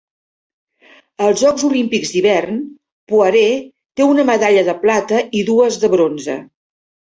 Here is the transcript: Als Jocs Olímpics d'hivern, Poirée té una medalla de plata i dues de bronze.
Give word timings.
Als 1.25 1.41
Jocs 1.43 1.65
Olímpics 1.67 2.13
d'hivern, 2.13 2.57
Poirée 3.13 3.61
té 4.01 4.09
una 4.15 4.27
medalla 4.33 4.67
de 4.73 4.77
plata 4.89 5.23
i 5.41 5.45
dues 5.53 5.81
de 5.85 5.95
bronze. 5.97 6.43